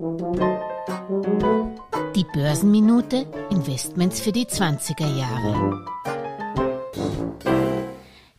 Die 0.00 0.04
Börsenminute 2.32 3.26
Investments 3.50 4.20
für 4.20 4.30
die 4.30 4.46
20er 4.46 5.18
Jahre. 5.18 5.84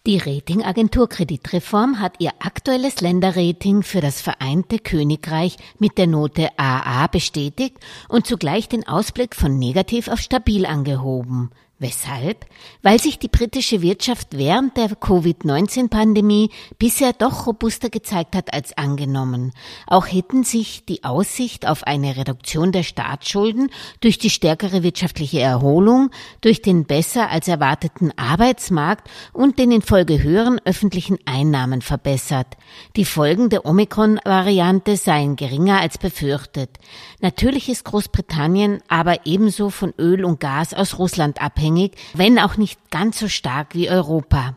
Die 0.07 0.19
Ratingagentur 0.19 1.09
Kreditreform 1.09 1.99
hat 1.99 2.13
ihr 2.19 2.31
aktuelles 2.39 3.01
Länderrating 3.01 3.83
für 3.83 3.99
das 3.99 4.21
Vereinte 4.21 4.79
Königreich 4.79 5.57
mit 5.79 5.97
der 5.97 6.07
Note 6.07 6.47
AA 6.55 7.07
bestätigt 7.07 7.75
und 8.07 8.25
zugleich 8.25 8.69
den 8.69 8.87
Ausblick 8.87 9.35
von 9.35 9.59
negativ 9.59 10.07
auf 10.07 10.19
stabil 10.19 10.65
angehoben. 10.65 11.51
Weshalb? 11.81 12.45
Weil 12.81 12.99
sich 12.99 13.19
die 13.19 13.29
britische 13.29 13.81
Wirtschaft 13.81 14.37
während 14.37 14.75
der 14.75 14.89
Covid-19-Pandemie 14.89 16.49
bisher 16.77 17.13
doch 17.13 17.47
robuster 17.47 17.89
gezeigt 17.89 18.35
hat 18.35 18.53
als 18.53 18.77
angenommen. 18.77 19.53
Auch 19.87 20.05
hätten 20.05 20.43
sich 20.43 20.83
die 20.83 21.05
Aussicht 21.05 21.65
auf 21.65 21.83
eine 21.85 22.17
Reduktion 22.17 22.73
der 22.73 22.83
Staatsschulden 22.83 23.71
durch 24.01 24.17
die 24.17 24.29
stärkere 24.29 24.83
wirtschaftliche 24.83 25.39
Erholung, 25.39 26.09
durch 26.41 26.61
den 26.61 26.83
besser 26.83 27.29
als 27.29 27.47
erwarteten 27.47 28.11
Arbeitsmarkt 28.17 29.09
und 29.31 29.57
den 29.57 29.71
in 29.71 29.81
Folge 29.81 30.21
höheren 30.21 30.59
öffentlichen 30.65 31.17
Einnahmen 31.23 31.81
verbessert. 31.81 32.57
Die 32.97 33.05
Folgen 33.05 33.49
der 33.49 33.65
Omikron-Variante 33.65 34.97
seien 34.97 35.37
geringer 35.37 35.79
als 35.79 35.97
befürchtet. 35.97 36.71
Natürlich 37.21 37.69
ist 37.69 37.85
Großbritannien 37.85 38.81
aber 38.89 39.25
ebenso 39.25 39.69
von 39.69 39.93
Öl 39.97 40.25
und 40.25 40.41
Gas 40.41 40.73
aus 40.73 40.99
Russland 40.99 41.41
abhängig 41.41 41.68
abhängig, 41.69 41.95
wenn 42.13 42.39
auch 42.39 42.57
nicht 42.57 42.89
ganz 42.89 43.19
so 43.19 43.27
stark 43.27 43.75
wie 43.75 43.89
Europa. 43.89 44.55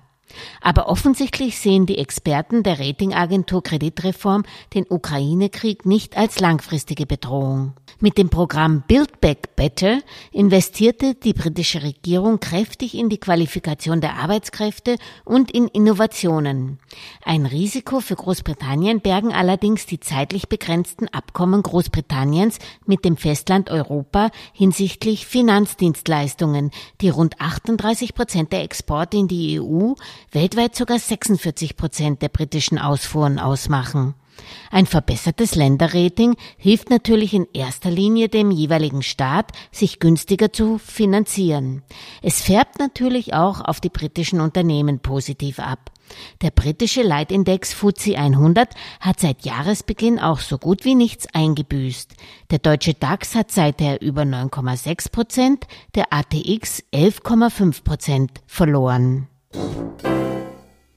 Aber 0.62 0.88
offensichtlich 0.88 1.58
sehen 1.58 1.84
die 1.84 1.98
Experten 1.98 2.62
der 2.62 2.80
Ratingagentur 2.80 3.62
Kreditreform 3.62 4.44
den 4.72 4.86
Ukraine-Krieg 4.88 5.84
nicht 5.84 6.16
als 6.16 6.40
langfristige 6.40 7.04
Bedrohung. 7.04 7.74
Mit 8.00 8.18
dem 8.18 8.30
Programm 8.30 8.82
Build 8.88 9.20
Back 9.20 9.54
Better 9.56 10.00
investierte 10.32 11.14
die 11.14 11.32
britische 11.32 11.82
Regierung 11.82 12.40
kräftig 12.40 12.96
in 12.96 13.08
die 13.08 13.18
Qualifikation 13.18 14.00
der 14.00 14.16
Arbeitskräfte 14.16 14.96
und 15.24 15.50
in 15.50 15.68
Innovationen. 15.68 16.78
Ein 17.24 17.46
Risiko 17.46 18.00
für 18.00 18.16
Großbritannien 18.16 19.00
bergen 19.00 19.32
allerdings 19.32 19.86
die 19.86 20.00
zeitlich 20.00 20.48
begrenzten 20.48 21.08
Abkommen 21.08 21.62
Großbritanniens 21.62 22.58
mit 22.86 23.04
dem 23.04 23.16
Festland 23.16 23.70
Europa 23.70 24.30
hinsichtlich 24.52 25.26
Finanzdienstleistungen, 25.26 26.70
die 27.00 27.10
rund 27.10 27.40
38 27.40 28.14
Prozent 28.14 28.52
der 28.52 28.62
Exporte 28.62 29.16
in 29.16 29.28
die 29.28 29.60
EU 29.60 29.94
weltweit 30.32 30.74
sogar 30.74 30.98
46 30.98 31.76
Prozent 31.76 32.22
der 32.22 32.28
britischen 32.28 32.78
Ausfuhren 32.78 33.38
ausmachen. 33.38 34.14
Ein 34.70 34.86
verbessertes 34.86 35.54
Länderrating 35.54 36.36
hilft 36.56 36.90
natürlich 36.90 37.34
in 37.34 37.46
erster 37.52 37.90
Linie 37.90 38.28
dem 38.28 38.50
jeweiligen 38.50 39.02
Staat, 39.02 39.52
sich 39.70 40.00
günstiger 40.00 40.52
zu 40.52 40.78
finanzieren. 40.78 41.82
Es 42.22 42.40
färbt 42.40 42.78
natürlich 42.78 43.34
auch 43.34 43.60
auf 43.60 43.80
die 43.80 43.90
britischen 43.90 44.40
Unternehmen 44.40 45.00
positiv 45.00 45.58
ab. 45.58 45.90
Der 46.40 46.50
britische 46.50 47.02
Leitindex 47.02 47.72
FTSE 47.72 48.16
100 48.16 48.70
hat 49.00 49.20
seit 49.20 49.44
Jahresbeginn 49.44 50.18
auch 50.18 50.40
so 50.40 50.58
gut 50.58 50.84
wie 50.84 50.94
nichts 50.94 51.26
eingebüßt. 51.32 52.12
Der 52.50 52.58
deutsche 52.58 52.94
DAX 52.94 53.34
hat 53.34 53.50
seither 53.50 54.02
über 54.02 54.22
9,6 54.22 55.10
Prozent, 55.10 55.66
der 55.94 56.12
ATX 56.12 56.82
11,5 56.92 57.84
Prozent 57.84 58.30
verloren. 58.46 59.28